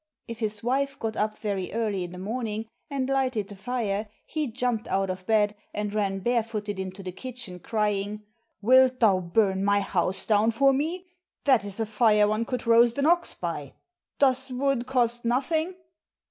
[0.27, 4.47] If his wife got up very early in the morning and lighted the fire, he
[4.47, 8.23] jumped out of bed, and ran bare footed into the kitchen, crying,
[8.63, 11.05] "Wilt thou burn my house down for me?
[11.43, 13.73] That is a fire one could roast an ox by!
[14.17, 15.75] Does wood cost nothing?"